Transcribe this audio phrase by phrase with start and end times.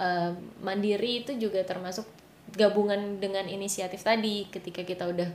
[0.00, 0.32] uh,
[0.64, 2.08] mandiri itu juga termasuk
[2.56, 4.48] gabungan dengan inisiatif tadi.
[4.48, 5.30] Ketika kita udah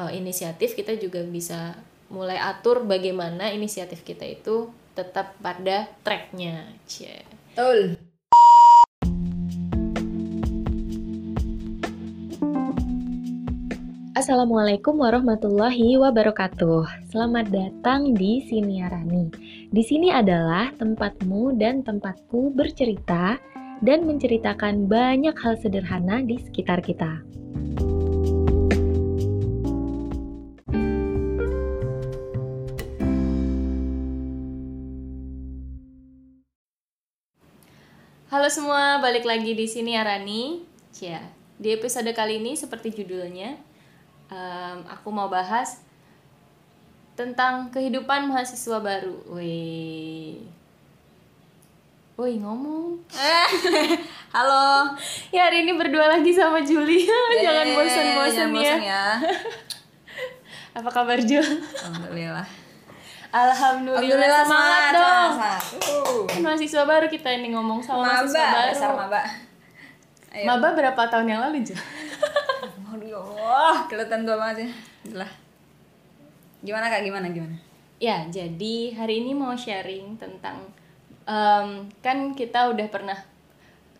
[0.00, 1.76] uh, inisiatif kita juga bisa
[2.08, 6.64] mulai atur bagaimana inisiatif kita itu tetap pada tracknya.
[6.88, 7.22] Cie.
[7.52, 8.00] Betul.
[14.16, 17.12] Assalamualaikum warahmatullahi wabarakatuh.
[17.12, 19.28] Selamat datang di Siniarani.
[19.68, 23.36] Di sini adalah tempatmu dan tempatku bercerita
[23.84, 27.20] dan menceritakan banyak hal sederhana di sekitar kita.
[38.26, 40.60] Halo semua, balik lagi di sini Arani.
[41.00, 41.24] Ya,
[41.56, 43.56] di episode kali ini seperti judulnya,
[44.28, 45.80] um, aku mau bahas
[47.16, 49.24] tentang kehidupan mahasiswa baru.
[49.32, 50.55] Wih.
[52.16, 52.96] Woi ngomong.
[54.34, 54.88] Halo.
[55.28, 57.12] Ya hari ini berdua lagi sama Julia.
[57.44, 58.76] jangan bosan-bosan ya.
[58.80, 59.06] ya.
[60.80, 61.44] Apa kabar Jul?
[61.44, 62.48] Alhamdulillah.
[63.36, 65.32] Alhamdulillah, Alhamdulillah semangat, semangat dong.
[65.36, 65.62] Semangat.
[65.92, 66.20] Uh.
[66.24, 68.72] Kan mahasiswa baru kita ini ngomong sama maba, mahasiswa baru.
[68.72, 69.20] Dasar maba.
[70.32, 70.44] Ayo.
[70.48, 71.76] Maba berapa tahun yang lalu Jul?
[73.12, 75.28] Wah, kelihatan tua banget ya.
[76.64, 77.04] Gimana Kak?
[77.04, 77.60] Gimana gimana?
[78.00, 80.64] Ya, jadi hari ini mau sharing tentang
[81.26, 83.18] um, kan kita udah pernah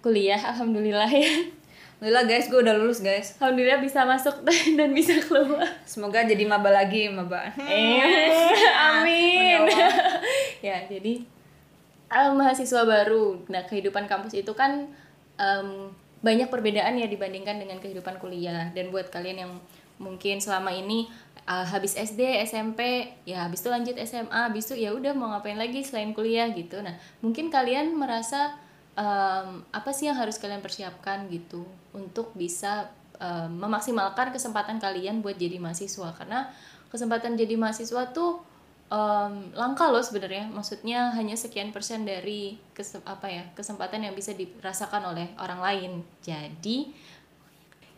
[0.00, 1.50] kuliah, alhamdulillah ya.
[1.96, 3.34] Alhamdulillah guys, gue udah lulus guys.
[3.41, 4.44] Alhamdulillah bisa masuk
[4.78, 5.66] dan bisa keluar.
[5.88, 7.50] Semoga jadi maba lagi, maba.
[7.56, 8.52] Eh,
[8.92, 9.66] amin.
[10.66, 11.24] ya, jadi
[12.12, 13.42] um, mahasiswa baru.
[13.50, 14.92] Nah, kehidupan kampus itu kan
[15.41, 19.52] um, banyak perbedaan ya dibandingkan dengan kehidupan kuliah dan buat kalian yang
[19.97, 21.08] mungkin selama ini
[21.47, 25.56] uh, habis SD, SMP, ya habis itu lanjut SMA, habis itu ya udah mau ngapain
[25.56, 26.83] lagi selain kuliah gitu.
[26.83, 28.58] Nah, mungkin kalian merasa
[28.98, 32.91] um, apa sih yang harus kalian persiapkan gitu untuk bisa
[33.22, 36.12] um, memaksimalkan kesempatan kalian buat jadi mahasiswa?
[36.19, 36.50] Karena
[36.91, 38.42] kesempatan jadi mahasiswa tuh
[38.91, 40.50] um, langka loh sebenarnya.
[40.50, 45.92] Maksudnya hanya sekian persen dari kesem apa ya kesempatan yang bisa dirasakan oleh orang lain.
[46.22, 46.91] Jadi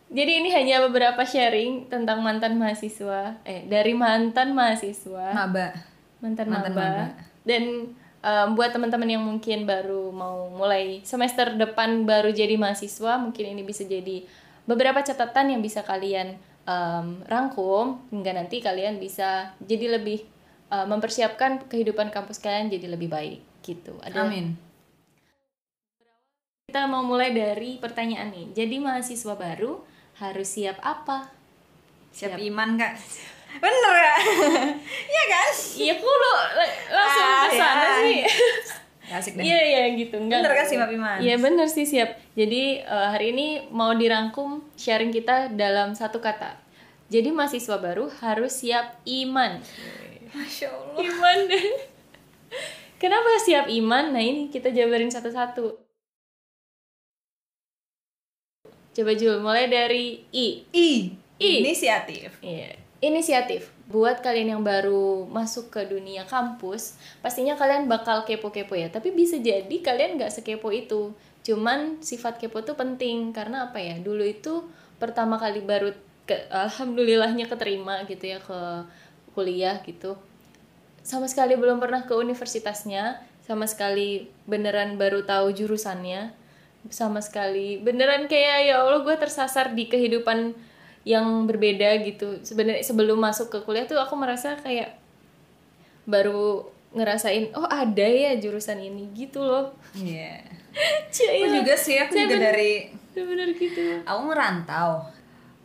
[0.08, 5.76] jadi ini hanya beberapa sharing tentang mantan mahasiswa eh dari mantan mahasiswa maba
[6.24, 6.88] mantan, mantan maba.
[6.88, 7.06] maba
[7.44, 7.92] dan
[8.24, 13.62] um, buat teman-teman yang mungkin baru mau mulai semester depan baru jadi mahasiswa mungkin ini
[13.64, 14.24] bisa jadi
[14.68, 16.36] beberapa catatan yang bisa kalian
[16.68, 20.28] um, rangkum hingga nanti kalian bisa jadi lebih
[20.68, 23.96] uh, mempersiapkan kehidupan kampus kalian jadi lebih baik gitu.
[24.04, 24.54] Ada Amin.
[26.68, 28.46] Kita mau mulai dari pertanyaan nih.
[28.52, 29.80] Jadi mahasiswa baru
[30.18, 31.30] harus siap apa?
[32.10, 32.38] Siap, siap.
[32.50, 32.92] iman kak?
[33.58, 34.16] Bener ya?
[35.12, 35.48] Iya kan?
[35.78, 36.32] Iya kok lu
[36.92, 37.92] langsung ah, ke sana ya.
[38.02, 38.18] sih.
[39.16, 39.44] Asik deh.
[39.46, 40.20] Iya iya gitu.
[40.20, 40.44] Enggak.
[40.44, 41.18] Bener kan siap iman?
[41.22, 42.20] Iya bener sih siap.
[42.36, 46.60] Jadi uh, hari ini mau dirangkum sharing kita dalam satu kata.
[47.08, 49.64] Jadi mahasiswa baru harus siap iman.
[50.36, 51.00] Masya Allah.
[51.00, 51.66] Iman deh.
[53.02, 54.12] Kenapa siap iman?
[54.12, 55.87] Nah ini kita jabarin satu-satu.
[58.92, 60.64] Coba Jul, mulai dari I.
[60.72, 60.90] I.
[61.38, 61.50] I.
[61.62, 62.34] Inisiatif.
[62.42, 62.76] Iya.
[62.98, 63.70] Inisiatif.
[63.88, 68.90] Buat kalian yang baru masuk ke dunia kampus, pastinya kalian bakal kepo-kepo ya.
[68.90, 71.14] Tapi bisa jadi kalian nggak sekepo itu.
[71.46, 73.96] Cuman sifat kepo tuh penting karena apa ya?
[74.02, 74.66] Dulu itu
[74.98, 75.94] pertama kali baru
[76.28, 78.84] ke, alhamdulillahnya keterima gitu ya ke
[79.32, 80.18] kuliah gitu
[81.08, 86.36] sama sekali belum pernah ke universitasnya sama sekali beneran baru tahu jurusannya
[86.88, 87.80] sama sekali.
[87.80, 90.52] Beneran kayak ya Allah gue tersasar di kehidupan
[91.08, 92.40] yang berbeda gitu.
[92.44, 94.96] Sebenarnya sebelum masuk ke kuliah tuh aku merasa kayak
[96.08, 99.72] baru ngerasain oh ada ya jurusan ini gitu loh.
[99.96, 100.44] Iya.
[101.18, 101.42] Yeah.
[101.42, 102.72] aku juga sih aku juga bener, dari
[103.18, 103.98] bener gitu.
[104.06, 105.10] Aku merantau.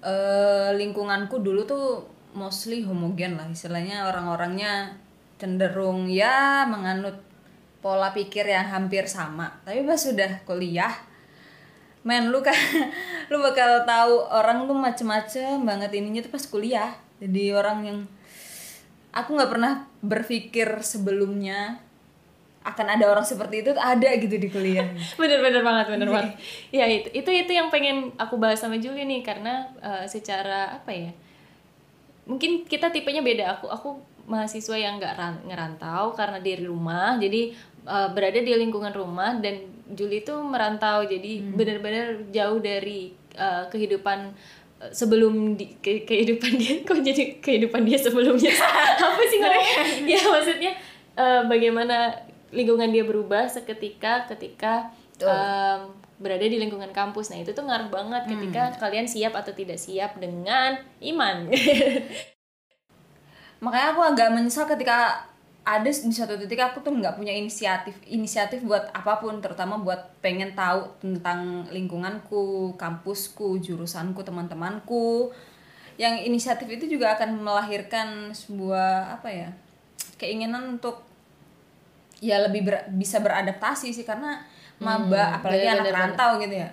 [0.01, 2.01] Uh, lingkunganku dulu tuh
[2.34, 4.97] mostly homogen lah istilahnya orang-orangnya
[5.38, 7.22] cenderung ya menganut
[7.84, 9.59] pola pikir yang hampir sama.
[9.67, 10.95] Tapi pas sudah kuliah
[12.03, 12.55] men lu kan
[13.32, 16.91] lu bakal tahu orang tuh macem-macem banget ininya tuh pas kuliah.
[17.23, 18.00] Jadi orang yang
[19.16, 21.79] aku nggak pernah berpikir sebelumnya
[22.64, 24.88] akan ada orang seperti itu ada gitu di kuliah.
[25.20, 26.35] Bener-bener banget bener banget.
[26.72, 30.91] Ya itu itu itu yang pengen aku bahas sama Julie nih karena uh, secara apa
[30.91, 31.11] ya
[32.23, 33.59] mungkin kita tipenya beda.
[33.59, 33.90] Aku aku
[34.23, 37.52] mahasiswa yang nggak ngerantau karena dari rumah jadi
[37.84, 41.59] uh, berada di lingkungan rumah dan Juli itu merantau jadi hmm.
[41.59, 44.32] benar-benar jauh dari uh, kehidupan
[44.80, 48.56] uh, sebelum di, ke, kehidupan dia kok jadi kehidupan dia sebelumnya
[49.03, 49.68] apa sih ngomong
[50.08, 50.72] ya maksudnya
[51.20, 52.16] uh, bagaimana
[52.53, 54.94] lingkungan dia berubah seketika ketika
[55.26, 57.34] um, berada di lingkungan kampus.
[57.34, 61.50] Nah, itu tuh ngaruh banget ketika kalian siap atau tidak siap dengan iman.
[63.64, 65.24] makanya aku agak menyesal ketika
[65.64, 70.12] ada di satu titik aku tuh nggak punya inisiatif inisiatif buat apa pun terutama buat
[70.20, 75.32] pengen tahu tentang lingkunganku kampusku jurusanku teman-temanku
[75.96, 79.50] yang inisiatif itu juga akan melahirkan sebuah apa ya
[80.20, 81.00] keinginan untuk
[82.20, 84.44] ya lebih ber- bisa beradaptasi sih karena
[84.84, 86.12] maba apalagi anak bener-bener.
[86.12, 86.70] rantau gitu ya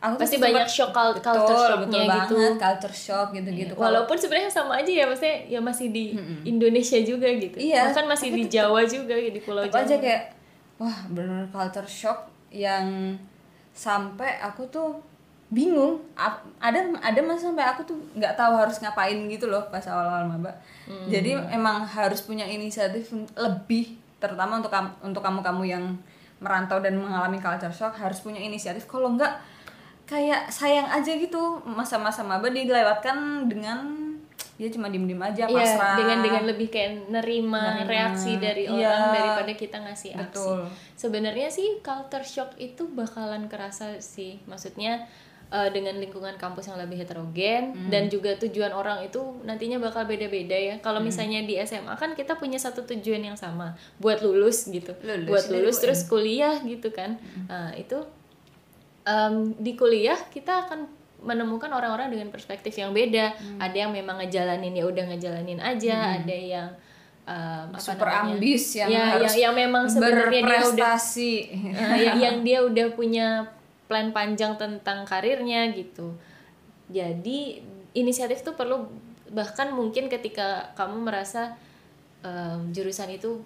[0.00, 2.10] aku tuh Pasti sempet- banyak shock cul- betul, culture shocknya betul gitu.
[2.34, 3.72] banget, culture shock gitu-gitu.
[3.72, 6.04] Kalau- Walaupun sebenarnya sama aja ya, maksudnya ya masih di
[6.42, 7.56] Indonesia juga gitu.
[7.56, 9.78] Iya, Bahkan masih di Jawa juga di Pulau Jawa.
[9.78, 10.22] aja kayak
[10.76, 12.18] wah bener culture shock
[12.48, 13.14] yang
[13.70, 14.98] sampai aku tuh
[15.48, 16.00] bingung.
[16.58, 20.52] Ada ada masa sampai aku tuh nggak tahu harus ngapain gitu loh pas awal-awal maba.
[21.06, 25.84] Jadi emang harus punya inisiatif lebih terutama untuk untuk kamu-kamu yang
[26.38, 28.84] merantau dan mengalami culture shock harus punya inisiatif.
[28.86, 29.28] Kalau nggak
[30.10, 34.10] kayak sayang aja gitu masa-masa maba dilewatkan dengan
[34.60, 38.76] dia cuma diem-diem aja Iya, pasrah dengan dengan lebih kayak nerima, Nerima, reaksi dari iya.
[38.76, 40.20] orang daripada kita ngasih aksi.
[40.36, 40.60] Betul.
[41.00, 44.36] Sebenarnya sih culture shock itu bakalan kerasa sih.
[44.44, 45.08] Maksudnya
[45.48, 47.88] eh, dengan lingkungan kampus yang lebih heterogen Hmm.
[47.88, 49.18] dan juga tujuan orang itu
[49.48, 50.76] nantinya bakal beda-beda ya.
[50.76, 50.84] Hmm.
[50.84, 54.92] Kalau misalnya di SMA kan kita punya satu tujuan yang sama, buat lulus gitu.
[55.00, 57.16] Lulus buat lulus terus kuliah gitu kan.
[57.48, 57.96] Nah, itu
[59.04, 63.36] em, di kuliah kita akan menemukan orang-orang dengan perspektif yang beda.
[63.36, 63.60] Hmm.
[63.60, 66.68] Ada yang memang ngejalanin ya udah ngejalanin aja, ada yang
[67.28, 68.40] em, apa super namanya?
[68.40, 71.34] ambis yang ya, harus yang, yang memang sebenarnya dia udah berprestasi
[71.76, 73.28] Nah, yang, yang dia udah punya
[73.90, 76.14] plan panjang tentang karirnya gitu.
[76.90, 77.62] Jadi
[77.92, 78.86] inisiatif tuh perlu
[79.30, 81.54] bahkan mungkin ketika kamu merasa
[82.24, 83.42] em, jurusan itu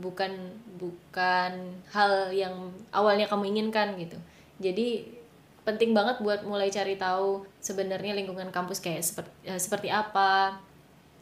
[0.00, 0.32] bukan
[0.80, 1.52] bukan
[1.92, 4.16] hal yang awalnya kamu inginkan gitu.
[4.62, 5.18] Jadi
[5.62, 7.28] penting banget buat mulai cari tahu
[7.58, 10.56] sebenarnya lingkungan kampus kayak seperti seperti apa.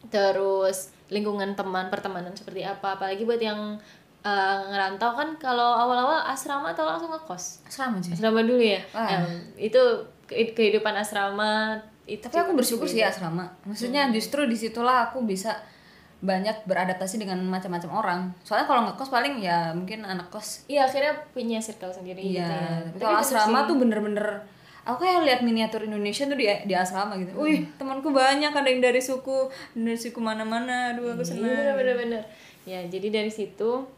[0.07, 3.77] Terus lingkungan teman pertemanan seperti apa apalagi buat yang
[4.21, 8.81] eh, ngerantau kan kalau awal-awal asrama atau langsung ngekos sama sih asrama dulu ya.
[8.95, 9.25] Em,
[9.59, 9.81] itu
[10.23, 14.13] ke- kehidupan asrama itu tapi aku bersyukur sih ya asrama maksudnya Hmm.
[14.13, 15.57] justru di situlah aku bisa
[16.20, 18.20] banyak beradaptasi dengan macam-macam orang.
[18.40, 20.64] Soalnya kalau ngekos paling ya mungkin anak kos.
[20.67, 22.76] Iya akhirnya punya circle sendiri gitu iya ya.
[22.87, 23.67] tapi Tapi kalau asrama sih.
[23.67, 24.26] tuh bener-bener
[24.81, 27.32] aku kayak lihat miniatur Indonesia tuh di di asrama gitu.
[27.32, 27.40] Hmm.
[27.40, 30.93] wih temanku banyak ada yang dari suku dari suku mana-mana.
[30.93, 31.75] Aduh aku Iya, senang.
[31.75, 32.22] bener bener
[32.62, 33.88] ya jadi dari situ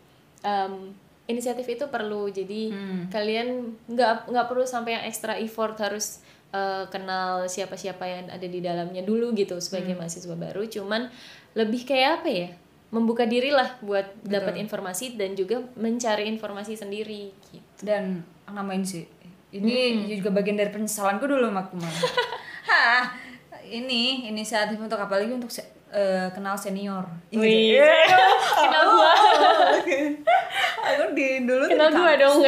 [0.41, 2.27] em, inisiatif itu perlu.
[2.29, 3.07] Jadi Hmm.
[3.09, 3.49] kalian
[3.89, 6.23] nggak nggak perlu sampai yang extra effort harus
[6.53, 10.05] eh, kenal siapa-siapa yang ada di dalamnya dulu gitu sebagai Hmm.
[10.05, 10.69] mahasiswa baru.
[10.69, 11.09] Cuman
[11.53, 12.49] lebih kayak apa ya?
[12.89, 17.73] Membuka diri lah buat dapat informasi dan juga mencari informasi sendiri gitu.
[17.81, 19.09] Dan namain sih.
[19.49, 19.73] Ini
[20.11, 21.73] juga bagian dari penyesalanku dulu mak.
[22.69, 23.17] Hah,
[23.63, 25.29] ini inisiatif untuk apa lagi?
[25.29, 27.05] Untuk se- eh, kenal senior.
[27.31, 27.81] Wih,
[28.61, 29.13] kenal gua.
[30.89, 32.41] Aku di dulu kenal gua dong.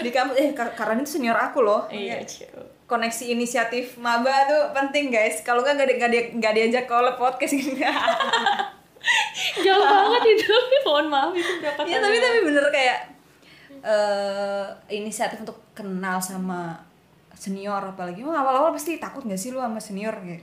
[0.00, 0.36] Di kampus.
[0.36, 1.84] Eh Ka- karena itu senior aku loh.
[1.88, 2.20] Iya.
[2.86, 7.54] Koneksi inisiatif maba tuh penting guys kalau nggak nggak nggak di- nggak diajak collab podcast
[7.54, 7.82] gini
[9.66, 10.54] jauh banget itu
[10.86, 12.98] mohon maaf itu berapa ya tapi tapi bener kayak
[13.86, 16.78] eh inisiatif untuk kenal sama
[17.36, 20.42] senior apalagi oh, awal-awal pasti takut gak sih lu sama senior kayak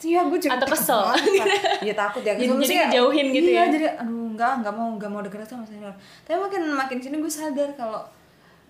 [0.00, 1.12] Iya, gue juga Atau kesel.
[1.84, 2.32] Iya takut ya.
[2.32, 2.56] Kesel.
[2.56, 3.72] jadi ngejauhin gitu iya, ya?
[3.72, 5.92] jadi aduh enggak, enggak mau enggak mau deket sama senior.
[6.24, 8.00] Tapi makin makin sini gue sadar kalau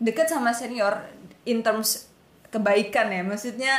[0.02, 0.90] deket sama senior
[1.46, 2.09] in terms
[2.50, 3.23] kebaikan ya.
[3.23, 3.75] Maksudnya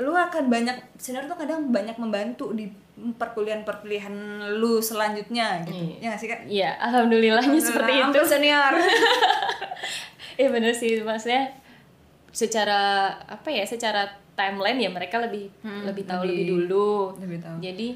[0.00, 4.14] lu akan banyak senior tuh kadang banyak membantu di perkuliahan-perkuliahan
[4.58, 5.98] lu selanjutnya gitu.
[5.98, 6.10] Iya.
[6.10, 6.40] Ya sih Kak?
[6.46, 8.20] Iya, alhamdulillahnya seperti itu.
[8.24, 8.72] Senior.
[10.34, 11.54] Iya bener sih, maksudnya
[12.34, 16.90] secara apa ya, secara timeline ya mereka lebih lebih tahu lebih, lebih- dulu.
[17.22, 17.56] lebih tahu.
[17.62, 17.88] Jadi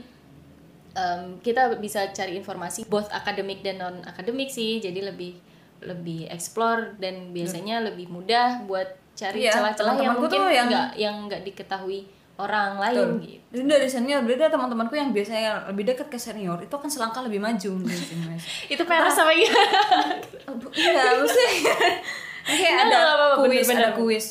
[0.95, 5.35] em, kita bisa cari informasi both akademik dan non akademik sih, jadi lebih
[5.83, 8.87] lebih explore dan biasanya lebih mudah buat
[9.19, 12.07] cari Iya, celah-celah yang mungkin tuh yang- nggak yang nggak diketahui
[12.39, 13.27] orang lain Betul.
[13.27, 13.43] gitu.
[13.51, 17.43] Jadi dari senior, beda teman-temanku yang biasanya lebih dekat ke senior itu kan selangkah lebih
[17.43, 18.39] maju senior.
[18.73, 19.35] Itu peres sama?
[19.35, 21.51] Aduh, iya, maksudnya
[22.47, 24.27] kayak Nggak, ada kuis, ada kuis.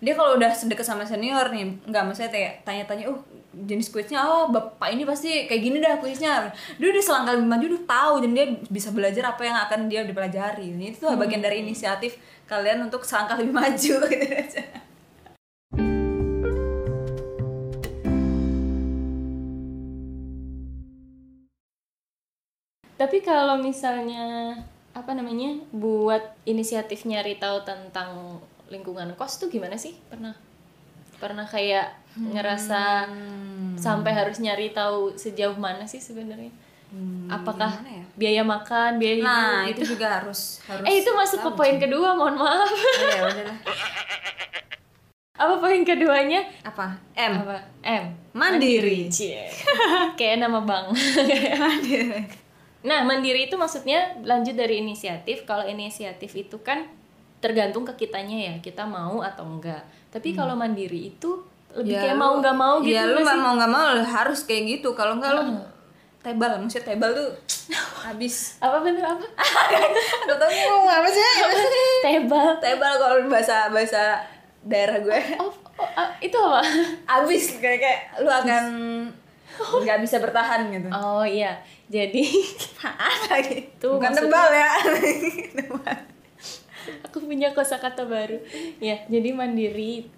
[0.00, 3.20] Dia kalau udah sedekat sama senior nih, nggak maksudnya kayak tanya-tanya, oh
[3.50, 6.54] jenis kuisnya, oh bapak ini pasti kayak gini dah kuisnya.
[6.78, 10.06] Dia udah selangkah lebih maju, udah tahu dan dia bisa belajar apa yang akan dia
[10.06, 10.70] dipelajari.
[10.70, 12.14] Ini itu tuh bagian dari inisiatif
[12.46, 14.64] kalian untuk selangkah lebih maju gitu aja.
[23.00, 24.54] Tapi kalau misalnya
[24.92, 30.36] apa namanya buat inisiatif nyari tahu tentang lingkungan kos tuh gimana sih pernah
[31.20, 33.06] pernah kayak ngerasa
[33.76, 36.50] sampai harus nyari tahu sejauh mana sih sebenarnya?
[37.30, 38.04] Apakah gimana ya?
[38.18, 39.70] biaya makan biaya hidup nah gitu?
[39.70, 42.66] itu juga harus harus eh itu masuk ke poin kedua mohon maaf.
[42.66, 43.58] Oh, ya udahlah
[45.40, 46.44] apa poin keduanya?
[46.60, 47.00] Apa?
[47.16, 47.32] M.
[47.46, 47.56] Apa?
[47.80, 48.04] M.
[48.36, 49.08] Mandiri.
[49.08, 49.48] Cie.
[50.18, 50.92] kayak nama bang
[51.62, 52.20] mandiri.
[52.84, 55.48] Nah mandiri itu maksudnya lanjut dari inisiatif.
[55.48, 56.84] Kalau inisiatif itu kan
[57.40, 61.30] tergantung ke kitanya ya kita mau atau enggak tapi kalau mandiri itu
[61.70, 64.62] lebih kayak mau nggak mau gitu ya lu nggak nggak mau nggak mau harus kayak
[64.78, 64.90] gitu.
[64.92, 65.42] Kalau nggak lu
[66.20, 67.30] tebal maksudnya tebal tuh
[68.10, 68.58] habis.
[68.58, 69.24] Apa bener apa?
[70.28, 71.22] Gak tau gue ngomong apa sih?
[72.04, 72.58] Tebal.
[72.60, 74.20] Tebal kalau bahasa bahasa
[74.60, 75.16] daerah gue.
[75.40, 75.48] Oh,
[75.78, 76.60] oh, ah, itu apa?
[77.08, 78.64] Habis kayak kayak lu akan
[79.80, 80.88] nggak bisa bertahan gitu.
[80.92, 81.56] Oh iya.
[81.88, 82.22] Jadi
[82.82, 83.66] apa lagi.
[83.80, 84.70] Tuh, bukan maksudnya- tebal ya
[87.04, 88.38] aku punya kosakata baru.
[88.78, 90.08] Ya jadi mandiri.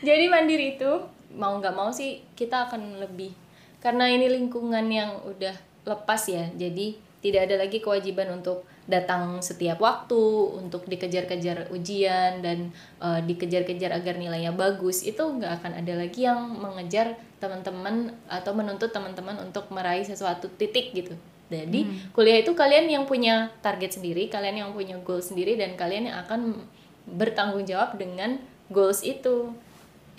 [0.00, 0.90] Jadi mandiri itu
[1.34, 3.34] mau nggak mau sih kita akan lebih.
[3.78, 5.54] Karena ini lingkungan yang udah
[5.86, 6.48] lepas ya.
[6.54, 10.22] Jadi tidak ada lagi kewajiban untuk datang setiap waktu
[10.54, 12.70] untuk dikejar-kejar ujian dan
[13.02, 15.02] eh, dikejar-kejar agar nilainya bagus.
[15.02, 20.94] Itu nggak akan ada lagi yang mengejar teman-teman atau menuntut teman-teman untuk meraih sesuatu titik
[20.94, 21.14] gitu
[21.48, 21.80] jadi
[22.12, 26.20] kuliah itu kalian yang punya target sendiri, kalian yang punya goal sendiri dan kalian yang
[26.20, 26.60] akan
[27.08, 28.36] bertanggung jawab dengan
[28.68, 29.56] goals itu.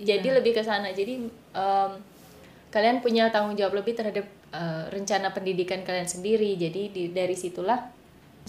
[0.01, 0.89] Jadi lebih ke sana.
[0.89, 1.91] Jadi em,
[2.73, 6.57] kalian punya tanggung jawab lebih terhadap eh, rencana pendidikan kalian sendiri.
[6.57, 7.77] Jadi di, dari situlah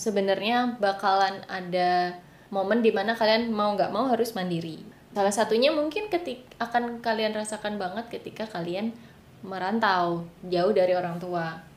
[0.01, 2.17] sebenarnya bakalan ada
[2.49, 4.81] momen di mana kalian mau nggak mau harus mandiri.
[5.13, 8.97] Salah satunya mungkin ketik akan kalian rasakan banget ketika kalian
[9.45, 11.70] merantau jauh dari orang tua.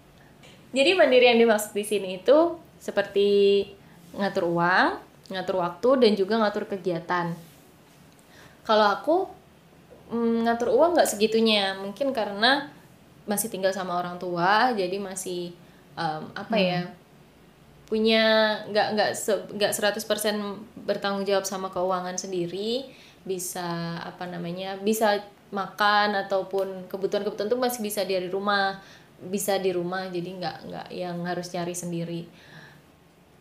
[0.74, 3.30] Jadi mandiri yang dimaksud di sini itu seperti
[4.18, 4.98] ngatur uang,
[5.30, 7.30] ngatur waktu, dan juga ngatur kegiatan.
[8.66, 9.30] Kalau aku
[10.10, 12.74] mm, ngatur uang nggak segitunya, mungkin karena
[13.30, 15.54] masih tinggal sama orang tua, jadi masih
[15.94, 16.82] em, apa ya
[17.86, 19.10] punya nggak nggak
[19.54, 20.02] nggak 100%
[20.90, 22.90] bertanggung jawab sama keuangan sendiri.
[23.24, 25.22] Bisa apa namanya bisa
[25.54, 28.82] makan ataupun kebutuhan-kebutuhan itu masih bisa dari rumah
[29.30, 32.22] bisa di rumah jadi nggak nggak yang harus cari sendiri.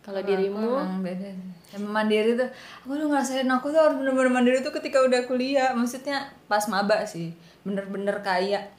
[0.03, 0.83] Kalau dirimu?
[0.83, 1.31] Emang beda
[1.73, 2.51] Emang mandiri tuh
[2.83, 5.71] Aku tuh ngerasain aku tuh harus bener-bener mandiri tuh ketika udah kuliah.
[5.79, 7.31] Maksudnya pas maba sih
[7.63, 8.75] Bener-bener kayak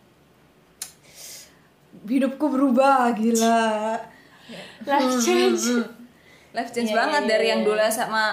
[2.03, 3.95] Hidupku berubah gila.
[4.83, 5.87] Life change.
[6.51, 7.67] Life change Iya, banget iya, dari iya, yang iya.
[7.69, 8.23] dulu sama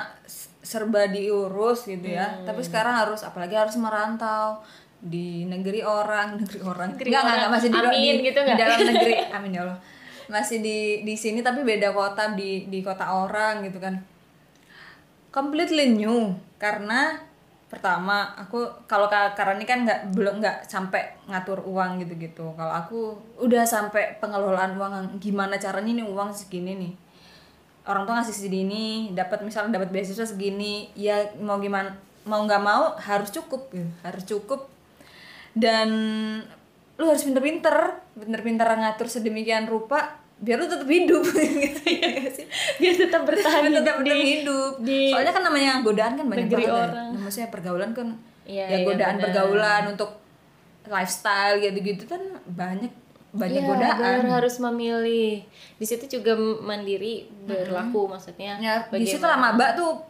[0.64, 2.26] serba diurus gitu ya.
[2.26, 2.48] Hmm.
[2.48, 4.58] Tapi sekarang harus apalagi harus merantau
[5.00, 6.88] di negeri orang negeri orang.
[6.94, 9.14] Negeri Nggak, nggak, masih di, Amin, di, gitu di dalam negeri.
[9.36, 9.78] Amin ya Allah.
[10.30, 13.98] Masih di di sini tapi beda kota di di kota orang gitu kan.
[15.32, 16.36] Completely new.
[16.60, 17.16] Karena
[17.70, 22.50] pertama aku kalau ka- karena ini kan nggak belum nggak sampai ngatur uang gitu gitu
[22.58, 26.92] kalau aku udah sampai pengelolaan uang gimana caranya nih uang segini nih?
[27.86, 31.94] Orang tua ngasih segini dapat misalnya dapat beasiswa segini ya mau gimana
[32.26, 34.68] mau nggak mau harus cukup gitu harus cukup
[35.52, 35.88] dan
[36.94, 37.74] lu harus pinter-pinter
[38.12, 41.20] pinter-pinter ngatur sedemikian rupa biar lu tetap hidup.
[41.62, 42.46] Gitu ya sih?
[42.76, 44.72] Biar tetap bertahan Biar tetap hidup hidup.
[44.80, 46.88] di soalnya kan namanya godaan kan banyak banget orang.
[46.88, 48.08] ya Nah, maksudnya pergaulan kan
[48.42, 49.24] Iya, ya iya, godaan benar.
[49.26, 50.10] pergaulan untuk
[50.84, 52.90] lifestyle gitu-gitu kan banyak
[53.30, 54.20] banyak Iya, godaan.
[54.26, 55.44] harus memilih.
[55.76, 60.02] Di situ juga mandiri berlaku maksudnya ya di situ lah maba tuh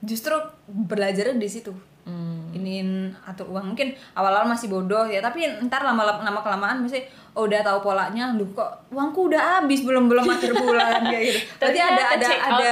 [0.00, 0.32] justru
[0.66, 1.70] belajarnya di situ.
[2.02, 2.33] Hmm.
[2.64, 7.04] Iniin atur uang mungkin awal-awal masih bodoh ya tapi ntar lama lama kelamaan mesti
[7.34, 11.02] oh udah tahu polanya lu kok uangku udah habis belum belum akhir bulan.
[11.02, 11.38] Kayak gitu.
[11.58, 12.70] Berarti ada Ternyata ada ada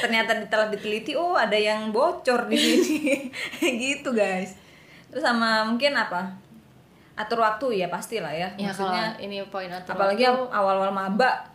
[0.00, 3.16] ternyata telah diteliti oh ada yang bocor di sini.
[3.84, 4.56] Gitu guys.
[5.12, 6.40] Terus sama mungkin apa?
[7.12, 8.48] Atur waktu ya pastilah ya.
[8.56, 10.48] Ya maksudnya ini poin atur apalagi waktu.
[10.48, 11.51] awal-awal maba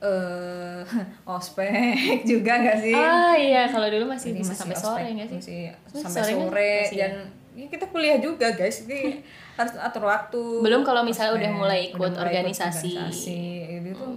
[0.00, 0.82] eh
[1.28, 1.74] ospek
[2.22, 5.28] juga gak sih ah iya kalau dulu masih Ini bisa masih sampai ospek, sore nggak
[5.28, 6.38] sih masih Masih sampai sore kan?
[6.40, 7.00] sore Masih ya?
[7.00, 7.12] dan
[7.52, 9.00] ya kita kuliah juga guys jadi
[9.58, 12.94] harus atur waktu Belum kalau misalnya ospek, udah mulai ikut udah mulai organisasi.
[12.94, 13.40] organisasi,
[13.76, 14.14] gitu tuh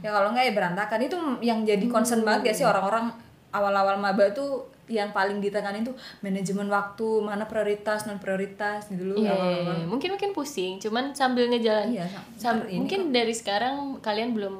[0.00, 3.12] ya kalau nggak ya berantakan itu yang jadi concern banget gak sih orang-orang
[3.50, 9.20] awal-awal maba tuh yang paling ditekanin tuh manajemen waktu mana prioritas non prioritas gitu loh
[9.20, 9.76] awal-awal.
[9.76, 9.86] iya.
[9.86, 11.92] mungkin mungkin pusing, cuman sambil ngejalan.
[11.92, 14.56] Iya, sam- ini mungkin dari sekarang kalian belum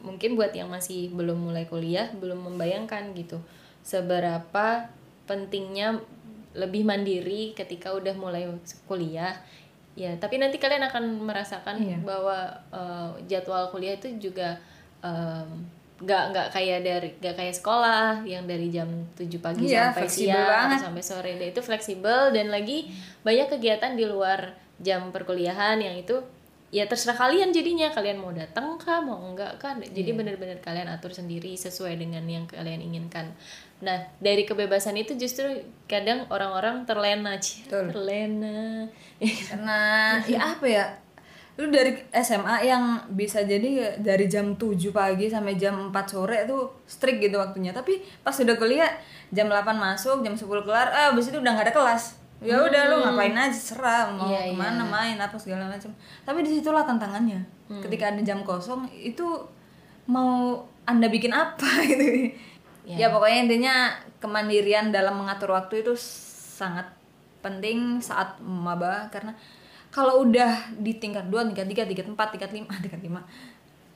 [0.00, 3.38] mungkin buat yang masih belum mulai kuliah belum membayangkan gitu
[3.82, 4.88] seberapa
[5.24, 5.98] pentingnya
[6.52, 8.44] lebih mandiri ketika udah mulai
[8.84, 9.32] kuliah.
[9.92, 11.98] Ya, tapi nanti kalian akan merasakan Iya.
[12.00, 14.56] bahwa eh, jadwal kuliah itu juga
[15.00, 15.48] em,
[15.98, 20.48] nggak nggak kayak dari nggak kayak sekolah yang dari jam 7 pagi Iya, sampai siang
[20.48, 20.78] banget.
[20.82, 22.88] sampai sore Nah, itu fleksibel dan lagi
[23.20, 26.18] banyak kegiatan di luar jam perkuliahan yang itu
[26.72, 31.12] ya terserah kalian jadinya kalian mau datang kah mau enggak kan jadi benar-benar kalian atur
[31.12, 33.36] sendiri sesuai dengan yang kalian inginkan.
[33.84, 37.92] Nah dari kebebasan itu justru kadang orang-orang terlena Betul.
[37.92, 38.88] terlena.
[39.20, 39.80] Karena
[40.32, 40.86] ya apa ya?
[41.60, 46.56] Lu dari SMA yang bisa jadi dari jam 7 pagi sampai jam 4 sore itu
[46.88, 47.76] strict gitu waktunya.
[47.76, 48.88] Tapi pas udah kuliah
[49.28, 52.82] jam 8 masuk jam 10 kelar ah abis itu udah nggak ada kelas ya udah
[52.86, 54.34] lu ngapain aja serah mau Hmm.
[54.34, 55.90] Iya, ke mana main apa segala macam
[56.22, 57.80] tapi di situlah tantangannya Hmm.
[57.80, 59.24] ketika ada jam kosong itu
[60.04, 62.34] mau anda bikin apa gitu
[62.82, 62.96] Iya.
[62.98, 63.74] ya pokoknya intinya
[64.18, 66.90] kemandirian dalam mengatur waktu itu sangat
[67.38, 69.34] penting saat maba karena
[69.92, 73.22] kalau udah di tingkat 2, tingkat 3, tingkat 4, tingkat 5, tingkat 5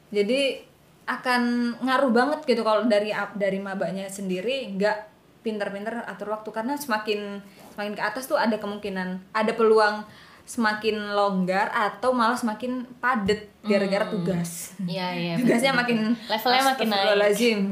[0.08, 0.62] jadi
[1.04, 1.42] akan
[1.82, 5.15] ngaruh banget gitu kalau dari dari mabanya sendiri nggak
[5.46, 7.38] pinter-pinter atur waktu karena semakin
[7.72, 10.02] semakin ke atas tuh ada kemungkinan ada peluang
[10.42, 15.34] semakin longgar atau malah semakin padet gara-gara tugas Iya iya.
[15.42, 17.06] tugasnya makin Levelnya makin naik.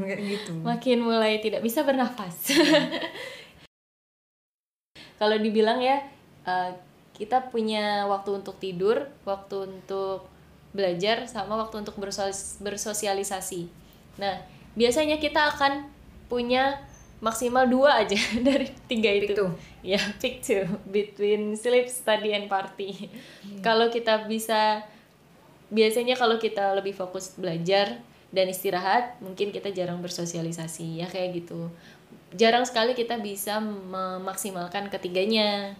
[0.03, 2.51] Kayak gitu Makin mulai tidak bisa bernafas.
[5.15, 6.03] Kalau dibilang ya
[6.43, 6.71] eh,
[7.15, 10.27] kita punya waktu untuk tidur, waktu untuk
[10.75, 13.71] belajar, sama waktu untuk bersos- bersosialisasi.
[14.19, 14.43] Nah
[14.75, 15.87] biasanya kita akan
[16.27, 16.83] punya
[17.25, 18.17] maksimal dua aja
[18.47, 19.33] dari tiga itu.
[19.33, 19.49] Pick two.
[19.81, 23.09] Ya pick two between sleep, study, and party.
[23.65, 24.85] Kalau kita bisa
[25.73, 27.97] biasanya kalau kita lebih fokus belajar
[28.29, 31.73] dan istirahat mungkin kita jarang bersosialisasi ya kayak gitu
[32.37, 35.73] jarang sekali kita bisa memaksimalkan ketiganya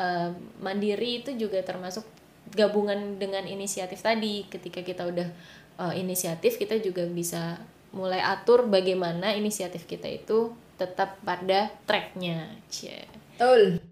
[0.00, 0.30] Eh,
[0.64, 2.08] mandiri itu juga termasuk
[2.56, 5.28] gabungan dengan inisiatif tadi ketika kita udah
[5.76, 13.04] eh, inisiatif kita juga bisa mulai atur bagaimana inisiatif kita itu tetap pada tracknya Cie.
[13.36, 13.82] betul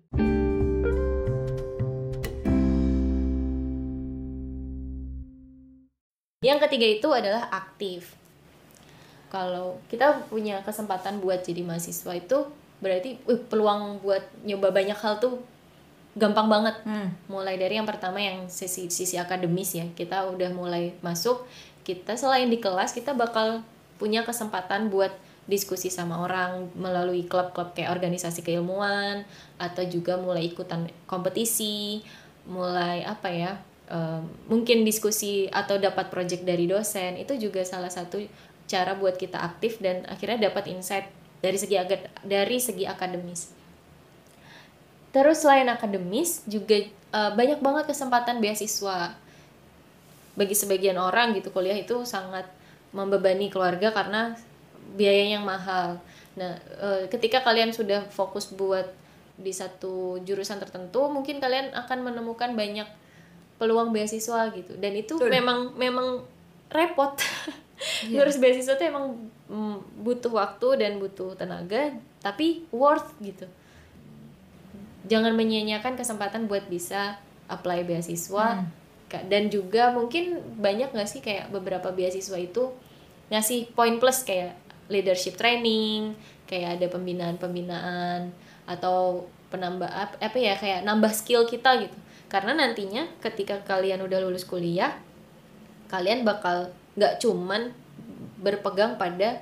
[6.38, 8.14] Yang ketiga itu adalah aktif.
[9.28, 12.46] Kalau kita punya kesempatan buat jadi mahasiswa itu
[12.78, 15.42] berarti wih, peluang buat nyoba banyak hal tuh
[16.14, 16.78] gampang banget.
[16.86, 17.10] Hmm.
[17.26, 19.86] Mulai dari yang pertama yang sisi sisi akademis ya.
[19.92, 21.42] Kita udah mulai masuk,
[21.82, 23.66] kita selain di kelas kita bakal
[23.98, 25.12] punya kesempatan buat
[25.48, 29.24] diskusi sama orang melalui klub-klub kayak organisasi keilmuan
[29.56, 32.04] atau juga mulai ikutan kompetisi,
[32.46, 33.52] mulai apa ya?
[33.88, 38.20] em, mungkin diskusi atau dapat project dari dosen itu juga salah satu
[38.68, 41.08] cara buat kita aktif dan akhirnya dapat insight
[41.40, 41.80] dari segi
[42.22, 43.56] dari segi akademis.
[45.08, 49.16] Terus selain akademis juga eh, banyak banget kesempatan beasiswa.
[50.38, 52.46] Bagi sebagian orang gitu kuliah itu sangat
[52.94, 54.34] membebani keluarga karena
[54.96, 56.00] biayanya yang mahal.
[56.38, 58.88] Nah, eh, ketika kalian sudah fokus buat
[59.38, 62.86] di satu jurusan tertentu, mungkin kalian akan menemukan banyak
[63.58, 64.74] peluang beasiswa gitu.
[64.78, 65.30] Dan itu Betul.
[65.30, 66.24] memang memang
[66.70, 67.14] repot.
[68.10, 73.46] Ngurus beasiswa tuh emang mm, butuh waktu dan butuh tenaga, tapi worth gitu
[75.08, 77.16] jangan menyia-nyiakan kesempatan buat bisa
[77.48, 78.66] apply beasiswa Ka-
[79.08, 82.68] dan juga mungkin banyak nggak sih kayak beberapa beasiswa itu
[83.32, 84.56] ngasih poin plus kayak
[84.92, 86.12] leadership training
[86.48, 88.32] kayak ada pembinaan-pembinaan
[88.68, 91.96] atau penambah ap- apa ya kayak nambah skill kita gitu
[92.28, 94.92] karena nantinya ketika kalian udah lulus kuliah
[95.88, 96.68] kalian bakal
[97.00, 97.72] nggak cuman
[98.36, 99.40] berpegang pada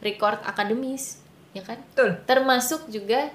[0.00, 1.20] record akademis
[1.52, 3.28] ya kan betul termasuk juga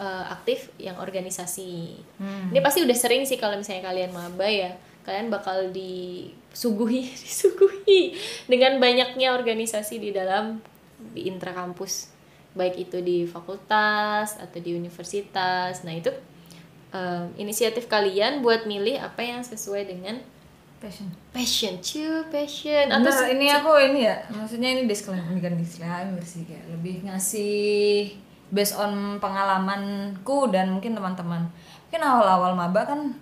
[0.00, 2.02] eh, aktif yang organisasi.
[2.18, 2.50] Hmm.
[2.50, 8.14] Ini pasti udah sering sih kalau misalnya kalian maba ya, kalian bakal disuguhi disuguhi
[8.46, 10.60] dengan banyaknya organisasi di dalam
[11.16, 12.12] di intrakampus,
[12.52, 15.80] baik itu di fakultas atau di universitas.
[15.82, 16.12] Nah, itu
[16.92, 20.20] eh, inisiatif kalian buat milih apa yang sesuai dengan
[20.80, 26.24] passion passion, cuy, passion Atau se- ini aku ini ya, maksudnya ini disclaimer, bukan disclaimer
[26.24, 28.16] sih kayak lebih ngasih
[28.48, 31.46] based on pengalamanku dan mungkin teman-teman.
[31.88, 33.12] Mungkin awal-awal maba kan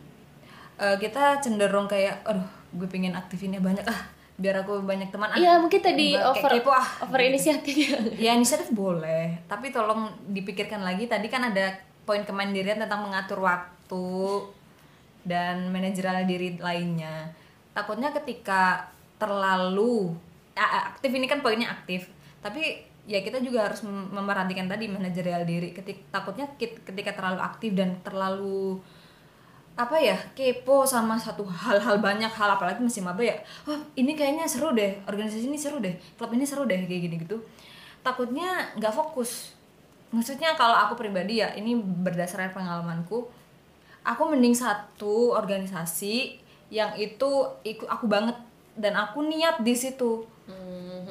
[0.79, 4.01] eh, kita cenderung kayak, aduh, gue pengen aktifinnya banyak ah,
[4.39, 5.35] biar aku banyak teman.
[5.35, 6.87] Ah, Iya, mungkin tadi over kepo, ah.
[7.03, 7.99] over inisiatif ya.
[8.39, 11.11] inisiatif boleh, tapi tolong dipikirkan lagi.
[11.11, 11.75] Tadi kan ada
[12.07, 14.07] poin kemandirian tentang mengatur waktu
[15.27, 17.35] dan manajerial diri lainnya.
[17.75, 18.89] Takutnya ketika
[19.19, 20.15] terlalu
[20.57, 22.11] aktif ini kan poinnya aktif,
[22.43, 25.75] tapi ya kita juga harus mem- memperhatikan tadi manajerial diri.
[25.75, 28.79] Ketik takutnya ketika terlalu aktif dan terlalu
[29.79, 33.39] apa ya kepo sama satu hal-hal banyak hal apalagi masih maba ya.
[33.63, 37.17] Wah ini kayaknya seru deh organisasi ini seru deh klub ini seru deh kayak gini
[37.23, 37.39] gitu
[38.03, 39.55] takutnya nggak fokus.
[40.11, 43.31] Maksudnya kalau aku pribadi ya ini berdasarkan pengalamanku
[44.09, 46.41] aku mending satu organisasi
[46.75, 47.29] yang itu
[47.65, 48.35] ikut aku banget
[48.75, 50.25] dan aku niat di situ.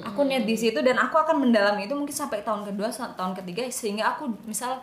[0.02, 3.70] Aku niat di situ dan aku akan mendalami itu mungkin sampai tahun kedua tahun ketiga
[3.70, 4.82] sehingga aku misal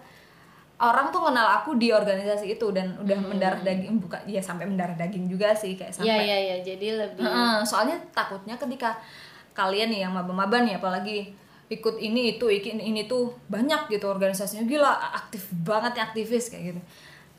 [0.81, 4.99] orang tuh kenal aku di organisasi itu dan udah mendarah daging bukan ya sampai mendarah
[4.99, 8.99] daging juga sih kayak Iya sampai iya iya, jadi lebih Heeh, soalnya takutnya ketika
[9.55, 11.31] kalian nih yang maba-maba nih apalagi
[11.71, 14.67] ikut ini itu ini, ini tuh banyak gitu organisasinya.
[14.67, 16.81] Gila aktif banget ya aktivis kayak gitu.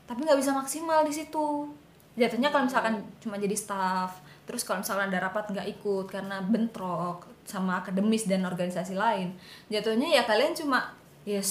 [0.08, 1.68] Tapi nggak bisa maksimal di situ.
[2.16, 7.26] Jatuhnya kalau misalkan cuma jadi staff terus kalau misalkan ada rapat nggak ikut karena bentrok
[7.42, 9.34] sama akademis dan organisasi lain
[9.66, 10.94] jatuhnya ya kalian cuma
[11.26, 11.42] ya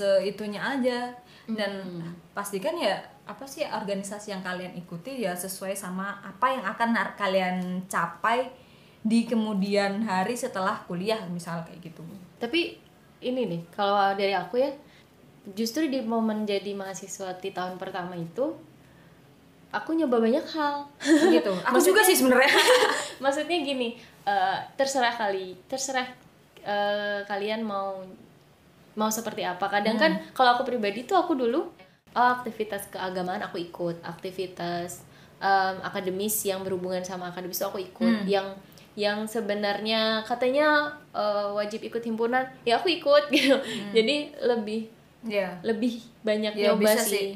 [0.00, 1.14] seitunya aja.
[1.44, 2.00] Dan
[2.32, 7.56] pastikan ya apa sih organisasi yang kalian ikuti ya sesuai sama apa yang akan kalian
[7.88, 8.48] capai
[9.04, 12.00] di kemudian hari setelah kuliah misal kayak gitu.
[12.40, 12.80] Tapi
[13.20, 14.72] ini nih, kalau dari aku ya,
[15.52, 18.56] justru di momen jadi mahasiswa di tahun pertama itu,
[19.72, 20.88] aku nyoba banyak hal.
[21.36, 21.52] gitu.
[21.68, 22.52] Aku juga sih sebenarnya.
[23.24, 26.08] Maksudnya gini, eh, terserah kali, terserah
[26.64, 28.00] eh, kalian mau
[28.94, 29.66] mau seperti apa.
[29.66, 31.70] Kadang kan kalau aku pribadi tuh aku dulu
[32.14, 35.02] oh, aktivitas keagamaan aku ikut, aktivitas
[35.42, 38.26] em, akademis yang berhubungan sama akademis tuh aku ikut.
[38.26, 38.58] Yang
[38.94, 43.58] yang sebenarnya katanya eh, wajib ikut himpunan, ya aku ikut gitu.
[43.90, 44.90] Jadi lebih
[45.24, 47.08] ya lebih banyak ya nyoba sih.
[47.08, 47.28] sih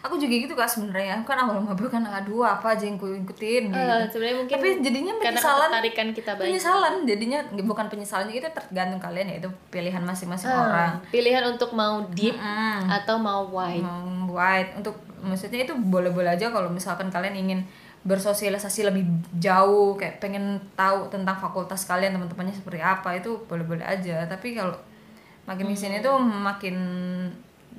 [0.00, 1.16] aku juga gitu kak sebenarnya.
[1.16, 3.70] Aku kan awal maba kan aduh apa aja yang ku ikutin?
[3.70, 3.76] Gitu.
[3.76, 6.94] Eh, sebenarnya mungkin tapi jadinya penyesalan ketertarikan kita penyesalan.
[7.04, 10.92] Jadinya bukan penyesalan itu tergantung kalian ya itu pilihan masing-masing Ah, orang.
[11.08, 12.90] Pilihan untuk mau deep Mm.
[12.92, 13.80] atau mau wide.
[13.80, 14.04] mau
[14.34, 14.76] wide.
[14.76, 17.60] Untuk maksudnya itu boleh-boleh aja kalau misalkan kalian ingin
[18.06, 19.02] bersosialisasi lebih
[19.34, 24.22] jauh kayak pengen tahu tentang fakultas kalian teman-temannya seperti apa itu boleh-boleh aja.
[24.30, 24.78] Tapi kalau
[25.42, 26.74] makin ke sini tuh makin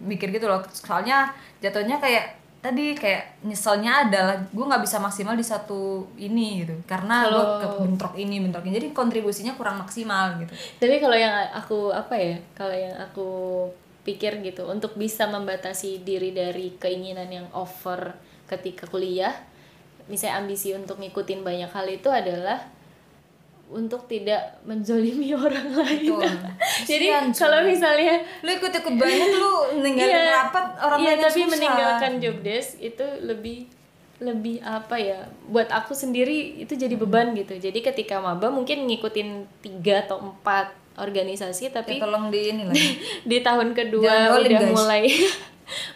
[0.02, 0.62] mikir gitu loh.
[0.70, 6.76] Soalnya jatuhnya kayak tadi kayak nyeselnya adalah gue nggak bisa maksimal di satu ini gitu.
[6.86, 8.78] Karena gue bentrok ini bentrok ini.
[8.78, 10.54] Jadi kontribusinya kurang maksimal gitu.
[10.82, 12.36] Tapi kalau yang aku apa ya?
[12.58, 13.30] Kalau yang aku
[14.08, 18.16] pikir gitu untuk bisa membatasi diri dari keinginan yang over
[18.48, 19.36] ketika kuliah,
[20.08, 22.64] misalnya ambisi untuk ngikutin banyak hal itu adalah
[23.68, 26.16] untuk tidak menzolimi orang lain.
[26.16, 26.24] Betul.
[26.90, 29.54] Jadi kalau misalnya lu ikut-ikut banget lu
[29.84, 31.52] ninggalin Iya, rapat orang iya, lain tapi susah.
[31.52, 33.68] meninggalkan job desk itu lebih
[34.18, 39.46] lebih apa ya buat aku sendiri itu jadi beban gitu jadi ketika maba mungkin ngikutin
[39.62, 42.74] tiga atau empat organisasi ya, tapi tolong di ini lah
[43.22, 44.74] di tahun Jangan kedua dolim, udah guys.
[44.74, 45.04] mulai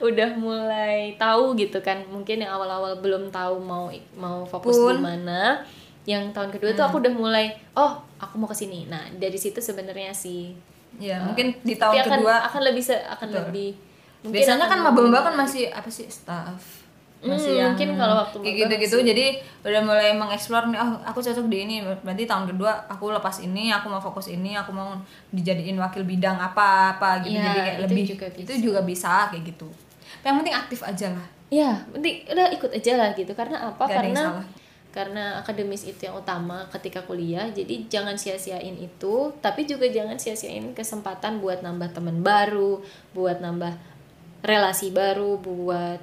[0.03, 5.65] udah mulai tahu gitu kan mungkin yang awal-awal belum tahu mau mau fokus di mana
[6.03, 8.89] yang tahun kedua tuh aku udah mulai oh aku mau ke sini.
[8.89, 10.53] Nah dari situ sebenarnya sih
[10.99, 13.69] ya mungkin di tahun akan kedua akan lebih se- akan lebih
[14.21, 16.81] mungkin biasanya kan maba-maba kan masih apa sih staff?
[17.21, 18.97] Masih Hmm, yang mungkin kalau waktu kayak gitu-gitu.
[19.05, 19.25] jadi
[19.61, 21.75] udah mulai mengeksplor nih oh aku cocok di ini.
[21.85, 24.97] Berarti tahun kedua aku lepas ini aku mau fokus ini aku mau
[25.29, 27.37] dijadiin wakil bidang apa apa gitu.
[27.37, 28.41] Ya, jadi kayak itu lebih juga bisa.
[28.41, 29.69] itu juga bisa kayak gitu.
[30.25, 31.27] Yang penting aktif aja lah.
[31.51, 33.31] Ya, penting udah ikut aja lah gitu.
[33.37, 33.83] Karena apa?
[33.85, 34.45] Gak ada yang karena salah.
[34.91, 37.47] Karena akademis itu yang utama ketika kuliah.
[37.47, 43.71] Jadi jangan sia-siain itu, tapi juga jangan sia-siain kesempatan buat nambah teman baru, buat nambah
[44.41, 45.99] relasi baru, buat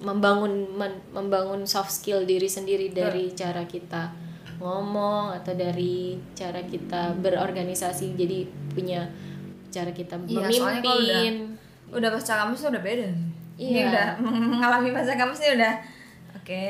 [0.00, 4.08] membangun men- membangun soft skill diri sendiri dari cara kita
[4.56, 8.12] ngomong atau dari cara kita berorganisasi.
[8.14, 9.04] Jadi punya
[9.68, 11.36] cara kita Iya, soalnya kalau udah memimpin.
[11.90, 13.06] udah pasca tuh udah beda
[13.56, 13.86] ini Iya.
[13.86, 14.06] udah
[14.50, 15.74] mengalami pasca kampus ini udah
[16.40, 16.68] oke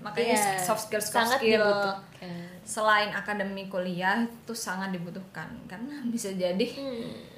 [0.00, 2.36] makanya Iya, soft skill soft sangat skill dibutuhkan.
[2.62, 7.30] selain akademi kuliah itu sangat dibutuhkan karena bisa jadi Hmm.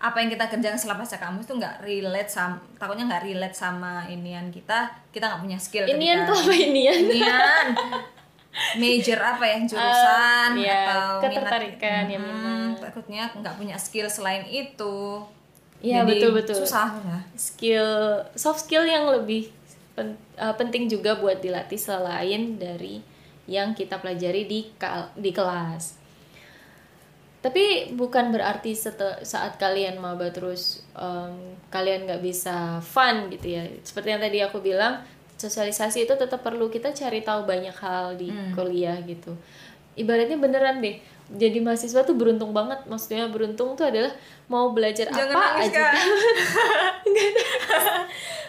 [0.00, 4.02] apa yang kita kerjakan setelah pasca kampus tuh nggak relate sama takutnya nggak relate sama
[4.06, 6.98] inian kita kita nggak punya skill Inian ketika- tuh apa inian?
[7.00, 7.66] inian
[8.74, 12.84] major apa ya jurusan Ah, iya, atau ketertarikan, ya, Hmm, minat.
[12.84, 15.24] takutnya nggak punya skill selain itu
[15.80, 16.56] Iya, Jadi betul-betul.
[16.58, 17.18] susah ya.
[17.34, 17.88] skill
[18.34, 19.50] soft skill yang lebih
[19.94, 23.02] pen- uh, penting juga buat dilatih selain dari
[23.50, 24.60] yang kita pelajari di
[25.18, 25.98] di kelas.
[27.42, 28.70] Tapi bukan berarti
[29.26, 33.66] saat kalian maba terus um, kalian nggak bisa fun gitu ya.
[33.82, 35.02] Seperti yang tadi aku bilang,
[35.34, 39.34] sosialisasi itu tetap perlu kita cari tahu banyak hal di kuliah gitu.
[39.98, 41.02] Ibaratnya beneran deh.
[41.30, 42.82] Jadi mahasiswa tuh beruntung banget.
[42.84, 44.12] Maksudnya beruntung tuh adalah
[44.50, 45.86] mau belajar Jangan apa nangis, aja.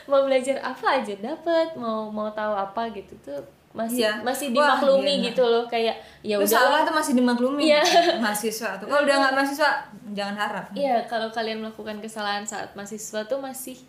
[0.04, 3.40] Mau belajar apa aja dapat mau mau tahu apa gitu tuh
[3.72, 4.20] masih Iya.
[4.22, 5.26] masih Wah, dimaklumi iya.
[5.32, 7.82] gitu loh kayak ya udah salah tuh masih dimaklumi Iya.
[8.24, 8.86] mahasiswa tuh.
[8.86, 9.70] Kalau udah nggak mahasiswa
[10.12, 10.66] jangan harap.
[10.76, 13.80] Iya, kalau kalian melakukan kesalahan saat mahasiswa tuh masih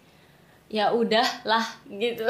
[0.71, 2.25] ya udah lah gitu.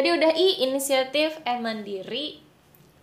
[0.00, 2.40] Tadi udah I inisiatif, E mandiri,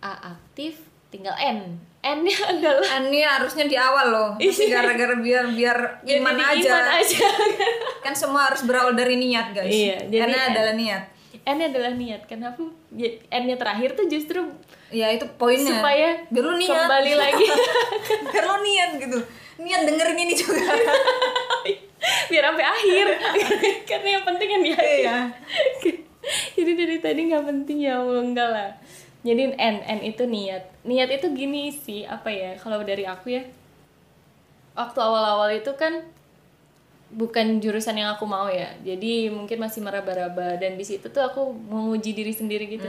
[0.02, 0.82] A aktif,
[1.14, 1.78] tinggal N.
[2.02, 4.28] N-nya adalah Ini harusnya di awal loh.
[4.42, 6.70] Tapi gara-gara biar biar iman jadi aja.
[6.74, 7.22] iman aja.
[8.02, 9.70] Kan semua harus berawal dari niat, guys.
[9.70, 10.48] Iya, jadi Karena N.
[10.50, 11.02] adalah niat.
[11.46, 12.20] N adalah niat.
[12.26, 14.42] Kenapa ya, N-nya terakhir tuh justru
[14.90, 15.78] Ya itu poinnya.
[15.78, 16.82] supaya biar lu niat.
[16.82, 17.46] kembali lagi
[18.34, 19.18] biar lu niat gitu.
[19.62, 20.66] Niat dengerin ini juga.
[22.26, 23.06] biar sampai akhir
[23.86, 25.18] karena yang penting yang di akhir Iya.
[26.58, 28.70] jadi dari tadi nggak penting ya Allah enggak lah.
[29.26, 30.86] Jadi N N itu niat.
[30.86, 33.42] Niat itu gini sih apa ya kalau dari aku ya.
[34.78, 36.06] Waktu awal-awal itu kan
[37.10, 38.70] bukan jurusan yang aku mau ya.
[38.86, 40.54] Jadi mungkin masih meraba-raba.
[40.60, 42.86] Dan di situ tuh aku menguji diri sendiri gitu.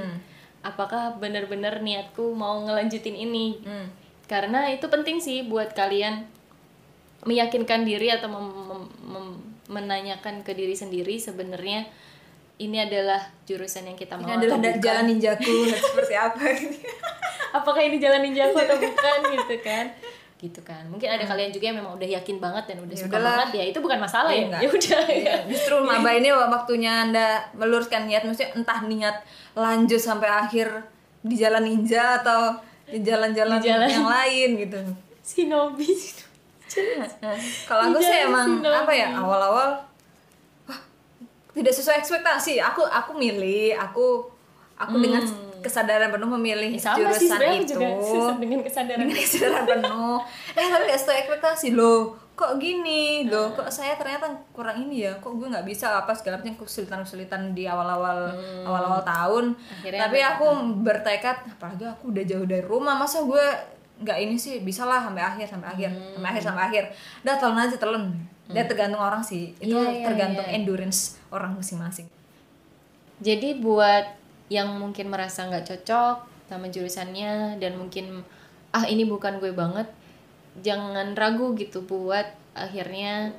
[0.61, 3.57] Apakah benar-benar niatku mau ngelanjutin ini?
[3.63, 3.87] Hmm.
[4.29, 6.21] karena itu penting sih buat kalian
[7.25, 11.89] meyakinkan diri atau mem- mem- mem- menanyakan ke diri sendiri sebenarnya
[12.59, 14.83] ini adalah jurusan yang kita mau Ini adalah atau bukan.
[14.83, 16.77] jalan ninjaku seperti apa gitu.
[17.57, 19.85] apakah ini jalan ninjaku atau bukan gitu kan
[20.37, 23.11] gitu kan mungkin ada kalian juga yang memang udah yakin banget dan udah Ya suka
[23.13, 23.31] udahlah.
[23.37, 24.61] banget ya itu bukan masalah Iya, ya enggak.
[24.61, 29.15] ya udah Iya, justru maba ini waktunya anda meluruskan niat maksudnya entah niat
[29.53, 30.67] lanjut sampai akhir
[31.21, 34.79] di jalan ninja atau di jalan-jalan yang lain gitu
[35.21, 35.91] Shinobi
[37.19, 37.33] Nah,
[37.65, 38.77] kalau aku sih emang Shinobi.
[38.77, 39.69] apa ya awal-awal
[41.53, 42.61] tidak sesuai ekspektasi.
[42.61, 44.25] Aku aku milih aku
[44.79, 45.23] aku dengan
[45.59, 46.79] kesadaran penuh memilih Hmm.
[46.79, 47.73] Ya, sama sih jurusan aku itu.
[47.75, 47.87] juga
[48.39, 48.99] dengan kesadaran.
[49.03, 50.17] Dengan kesadaran penuh.
[50.55, 51.67] Eh tapi gak sesuai ekspektasi.
[51.75, 53.27] Loh kok gini?
[53.27, 55.11] Loh kok saya ternyata kurang ini ya?
[55.19, 58.31] Kok gue nggak bisa apa segala macam kesulitan kesulitan di awal-awal
[58.63, 59.45] awal-awal tahun.
[59.83, 60.45] Akhirnya tapi aku
[60.79, 63.45] bertekad apalagi aku udah jauh dari rumah masa gue
[63.99, 64.63] nggak ini sih?
[64.63, 66.83] Bisa lah sampai akhir sampai akhir sampai akhir sampai akhir.
[67.27, 68.03] Udah telan aja telan
[68.49, 70.57] dia tergantung orang sih itu Iya, iya, tergantung iya.
[70.57, 72.09] endurance orang masing-masing
[73.19, 74.15] Jadi buat
[74.47, 76.15] yang mungkin merasa nggak cocok
[76.47, 78.25] sama jurusannya dan mungkin
[78.71, 79.85] ah ini bukan gue banget,
[80.63, 83.35] jangan ragu gitu buat akhirnya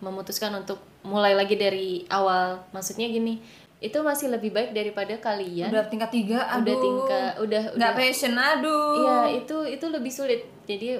[0.00, 2.64] memutuskan untuk mulai lagi dari awal.
[2.72, 3.38] Maksudnya gini,
[3.78, 7.96] itu masih lebih baik daripada kalian udah tingkat tiga aduh udah tingkat udah nggak udah
[7.96, 10.40] passion aduh Iya, itu itu lebih sulit.
[10.64, 10.96] Jadi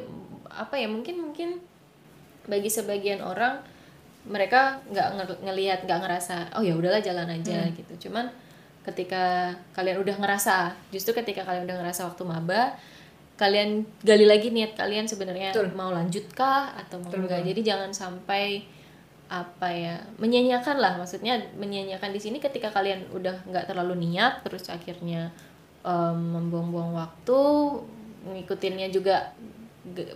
[0.49, 0.87] apa ya?
[0.93, 1.49] Mungkin mungkin
[2.45, 3.61] bagi sebagian orang
[4.23, 7.73] mereka nggak nge- ngelihat, nggak ngerasa, oh ya udahlah jalan aja Hmm.
[7.73, 8.09] gitu.
[8.09, 8.29] Cuman
[8.85, 12.77] ketika kalian udah ngerasa, justru ketika kalian udah ngerasa waktu maba,
[13.37, 17.41] kalian gali lagi niat kalian sebenarnya mau lanjut kah atau mau Betul, enggak.
[17.49, 18.45] Jadi jangan sampai
[19.31, 24.67] apa ya menyanyiakan lah maksudnya menyanyiakan di sini ketika kalian udah nggak terlalu niat terus
[24.67, 25.31] akhirnya
[25.81, 27.39] em, membuang-buang waktu
[28.27, 29.31] ngikutinnya juga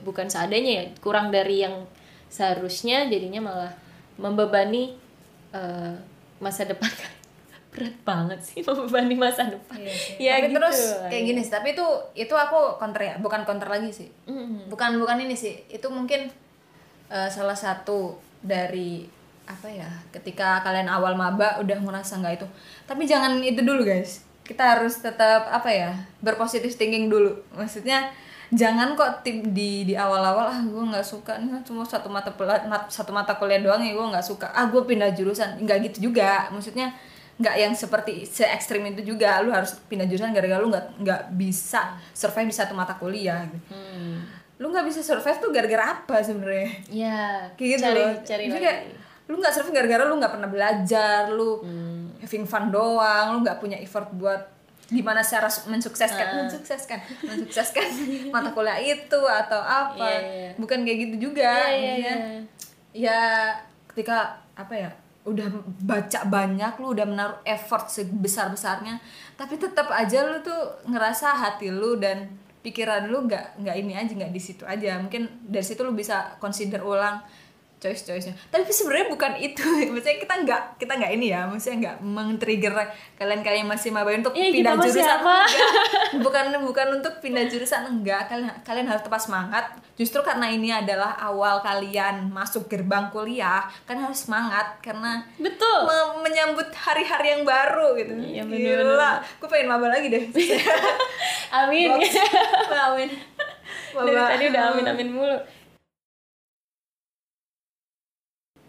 [0.02, 1.86] bukan seadanya ya kurang dari yang
[2.34, 3.72] seharusnya jadinya malah
[4.16, 4.98] membebani
[5.50, 5.94] eh,
[6.36, 7.22] masa depan kalian.
[7.72, 10.14] berat banget sih membebani masa depan Iya sih.
[10.16, 11.08] ya tapi gitu terus lah.
[11.08, 14.66] kayak gini sih tapi itu itu aku counter ya bukan counter lagi sih Mm.
[14.66, 16.30] bukan bukan ini sih itu mungkin
[17.08, 19.06] eh, salah satu dari
[19.44, 22.46] apa ya ketika kalian awal maba udah merasa nggak itu
[22.84, 28.08] tapi jangan itu dulu guys kita harus tetap apa ya berpositif thinking dulu maksudnya
[28.50, 31.36] jangan kok tim di di awal-awal ah gue nggak suka.
[31.36, 34.48] Nih cuma satu mata pela- mat- satu mata kuliah doang ya gue nggak suka.
[34.48, 35.56] Ah gue pindah jurusan.
[35.58, 36.48] Nggak gitu juga.
[36.48, 36.92] Maksudnya
[37.34, 39.38] nggak yang seperti se ekstrim itu juga.
[39.38, 41.80] Lu harus pindah jurusan gara-gara lu nggak nggak bisa
[42.10, 43.70] survive di satu mata kuliah gitu.
[43.70, 44.20] Hmm.
[44.54, 46.70] lu nggak bisa survive tuh gara-gara apa sebenarnya?
[46.86, 47.18] Ya
[47.52, 48.14] kayak gitu cari loh.
[48.22, 48.62] cari Jadi lagi.
[48.62, 48.78] kayak,
[49.24, 52.14] lu nggak survive gara-gara lu nggak pernah belajar lu Hmm.
[52.18, 54.46] having fun doang lu nggak punya effort buat
[54.86, 56.34] gimana cara su- mensukseskan Ah.
[56.40, 57.84] mensukseskan mensukseskan
[58.34, 60.50] mata kuliah itu atau apa Iya, iya.
[60.54, 62.40] bukan kayak gitu juga iya, maksudnya iya.
[62.94, 63.20] ya
[63.88, 64.16] ketika
[64.52, 64.90] apa ya
[65.24, 65.48] udah
[65.80, 69.00] baca banyak lu udah menaruh effort sebesar besarnya
[69.34, 70.52] tapi tetap aja lu tuh
[70.84, 72.28] ngerasa hati lu dan
[72.60, 76.36] pikiran lu nggak nggak ini aja nggak di situ aja mungkin dari situ lu bisa
[76.36, 77.24] consider ulang
[77.84, 79.60] choice choice nya tapi sebenarnya bukan itu.
[79.92, 81.44] Maksudnya kita nggak kita nggak ini ya.
[81.44, 82.72] Maksudnya nggak men-trigger
[83.20, 85.20] kalian kalian masih maba untuk kita pindah jurusan.
[85.20, 85.36] apa?
[85.44, 85.70] Enggak.
[86.24, 88.32] bukan bukan untuk pindah jurusan enggak.
[88.32, 89.76] Kalian kalian harus tetap semangat.
[90.00, 95.84] Justru karena ini adalah awal kalian masuk gerbang kuliah kan harus semangat karena betul.
[95.84, 98.16] me- menyambut hari-hari yang baru gitu.
[98.16, 98.96] Iya, bener-bener.
[98.96, 99.12] gila.
[99.20, 100.24] gue pengen maba lagi deh.
[101.62, 101.94] Amin.
[102.72, 103.10] Amin.
[103.94, 105.38] Dari tadi udah amin-amin mulu.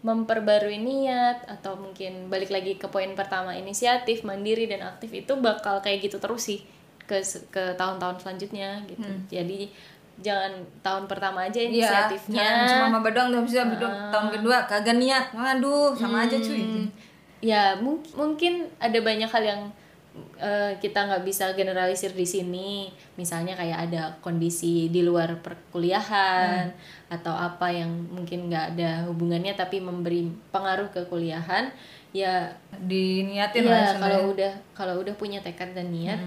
[0.06, 5.82] Memperbarui niat atau mungkin balik lagi ke poin pertama inisiatif, mandiri dan aktif itu bakal
[5.82, 6.62] kayak gitu terus sih
[7.02, 7.18] ke
[7.50, 9.02] ke tahun-tahun selanjutnya gitu.
[9.28, 9.74] Jadi
[10.16, 12.38] jangan tahun pertama aja Iya, inisiatifnya.
[12.38, 13.62] jangan cuma maba doang udah bisa
[14.14, 15.26] tahun kedua kagak niat.
[15.34, 16.62] Waduh, sama aja cuy.
[16.62, 16.88] Hmm,
[17.42, 19.62] ya mung- mungkin ada banyak hal yang
[20.40, 22.88] eh, kita nggak bisa generalisir di sini
[23.20, 26.72] misalnya kayak ada kondisi di luar perkuliahan
[27.12, 31.70] atau apa yang mungkin nggak ada hubungannya tapi memberi pengaruh ke kuliahan
[32.16, 32.48] ya
[32.80, 34.00] Diniatin lah ya istilahnya.
[34.00, 36.20] kalau udah kalau udah punya tekad dan niat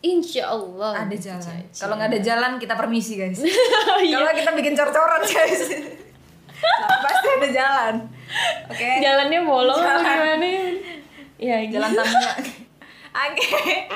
[0.00, 1.60] insya Allah ada jalan.
[1.76, 3.40] Kalau nggak ada jalan kita permisi guys.
[4.00, 4.16] Iya.
[4.16, 5.76] Kalau kita bikin cor-coran guys.
[6.60, 7.94] Nah, pasti ada jalan.
[8.72, 8.88] Oke.
[9.00, 10.00] jalannya bolong Jalan.
[10.00, 10.48] gimana
[11.36, 11.76] ya gitu.
[11.76, 12.32] Jalan tangga.
[13.10, 13.46] Oke.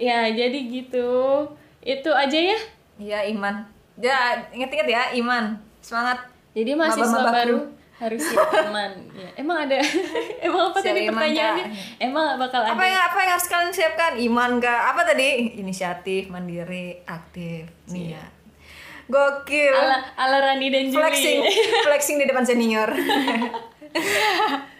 [0.00, 1.44] ya jadi gitu
[1.84, 2.58] itu aja ya
[3.00, 3.64] Iya iman.
[3.96, 5.56] Ya ingat-ingat ya iman.
[5.80, 6.28] Semangat.
[6.52, 7.32] Jadi mahasiswa Maba-mabaku.
[7.32, 7.58] baru
[8.00, 8.92] harus siap iman.
[9.12, 9.76] Ya, emang ada
[10.46, 11.66] emang apa Siap tadi iman, pertanyaannya?
[11.68, 12.00] Kak.
[12.00, 14.12] Emang bakal ada Apa yang apa yang harus kalian siapkan?
[14.20, 14.80] Iman gak?
[14.92, 15.56] Apa tadi?
[15.60, 18.32] Inisiatif, mandiri, aktif, niat.
[19.10, 19.74] Gokil.
[19.74, 20.96] ala ala Rani dan Juli.
[21.02, 21.38] flexing,
[21.88, 22.88] flexing di depan senior.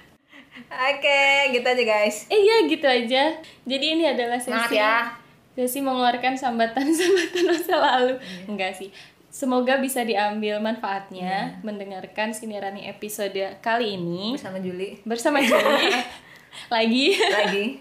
[0.91, 1.21] Oke,
[1.51, 2.27] gitu aja guys.
[2.27, 3.23] Eh iya gitu aja.
[3.65, 5.13] Jadi ini adalah sesi ya.
[5.51, 8.15] sesi mengeluarkan sambatan-sambatan masa lalu.
[8.47, 8.89] Enggak sih.
[9.31, 15.87] Semoga bisa diambil manfaatnya mendengarkan Sinirani episode kali ini Bersama Juli bersama Juli
[16.75, 17.07] lagi.
[17.19, 17.67] lagi.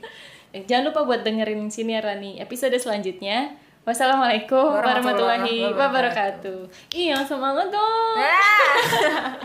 [0.49, 3.53] Eh, Jangan lupa buat dengerin Sinirani episode selanjutnya.
[3.85, 6.59] Wassalamualaikum warahmatullahi Warahmatullahi wabarakatuh.
[6.89, 8.17] Iya, semangat dong.
[8.17, 9.37] Ah.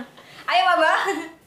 [0.48, 1.43] Ayo Maba.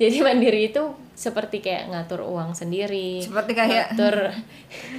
[0.00, 0.80] Jadi mandiri itu
[1.12, 3.20] seperti kayak ngatur uang sendiri.
[3.20, 4.32] Seperti kayak- ngatur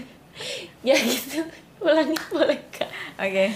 [0.88, 1.42] ya gitu.
[1.82, 2.90] Ulangi boleh kak?
[3.18, 3.50] Oke.